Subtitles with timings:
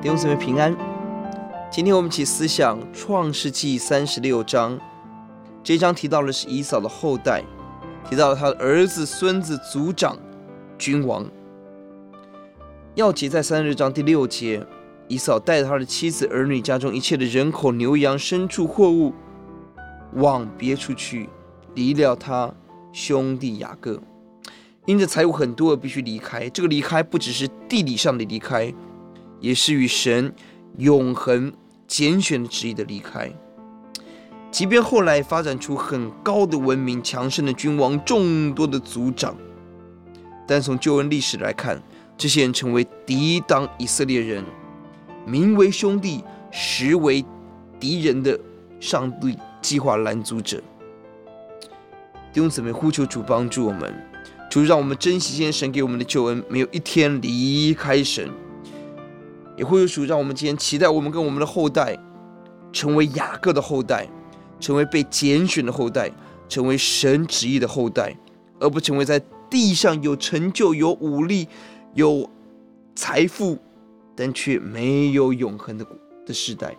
[0.00, 0.72] 弟兄姊妹平安。
[1.72, 4.78] 今天我们一起思想创世纪三十六章，
[5.64, 7.42] 这一章提到的是以扫的后代，
[8.08, 10.16] 提到了他的儿子、孙子、族长、
[10.78, 11.26] 君王。
[12.94, 14.64] 要节在三十章第六节，
[15.08, 19.12] 以扫带着他的妻子、儿女、家中一切的人口、牛羊、牲畜、货物，
[20.12, 21.28] 往别处去，
[21.74, 22.54] 离了他
[22.92, 24.00] 兄弟雅各。
[24.86, 28.72] 因着财物很多而必须离开，这个离开不只是地理上的离开，
[29.40, 30.34] 也是与神
[30.78, 31.52] 永恒
[31.86, 33.32] 拣选的旨意的离开。
[34.50, 39.36] 即便后来发展出很高的文明、强盛的君王、众多的族长，
[40.46, 41.82] 但从救恩历史来看，
[42.16, 44.42] 这些人成为抵挡以色列人、
[45.26, 47.24] 名为兄弟、实为
[47.78, 48.40] 敌人的
[48.80, 50.62] 上帝计划拦阻者。
[52.32, 53.94] 弟兄姊妹，呼求主帮助我们。
[54.50, 58.30] 主让我们珍惜今天神给我们的救恩，没有一天离开神。
[59.58, 61.98] 也会有主让我们今天期待我们跟我们的后代，
[62.72, 64.08] 成为雅各的后代，
[64.60, 66.10] 成为被拣选的后代，
[66.48, 68.16] 成为神旨意的后代，
[68.60, 71.48] 而不成为在地上有成就、有武力、
[71.94, 72.30] 有
[72.94, 73.58] 财富，
[74.14, 75.84] 但却没有永恒的
[76.24, 76.76] 的世代。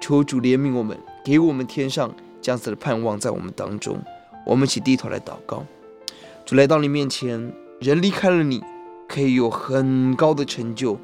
[0.00, 3.96] 求主怜悯我们，给我们天上这样子的盼望在我们当中。
[4.44, 5.64] 我们一起低头来祷告。
[6.44, 8.62] 主来到你面前，人离开了你，
[9.08, 10.98] 可以有很高的成就、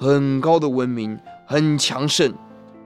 [0.00, 2.32] 很高的文明、很强盛。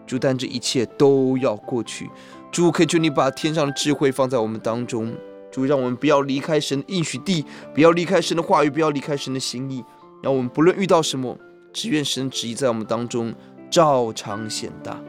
[0.05, 2.11] 主，但这一切都要过去。
[2.51, 5.15] 主，可以求你把天上的智慧放在我们当中。
[5.53, 9.85] 主，让我们不要离开神的应许地，不要离开神的话语，不要离开神的心意。
[10.25, 11.39] 让我们不论遇到什么，
[11.73, 13.33] 只愿神旨意在我们当中
[13.71, 15.01] 照常显大。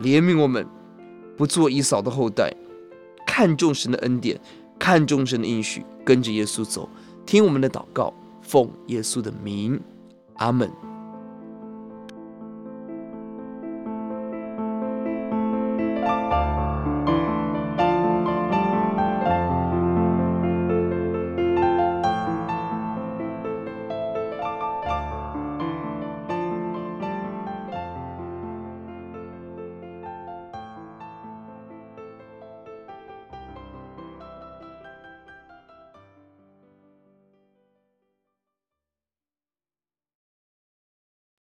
[0.00, 0.66] 怜悯我们，
[1.36, 2.52] 不做以扫的后代，
[3.24, 4.40] 看重神的恩典。
[4.78, 6.88] 看重神的应许，跟着耶稣走，
[7.24, 9.80] 听我们的祷告，奉耶稣的名，
[10.38, 10.91] 阿门。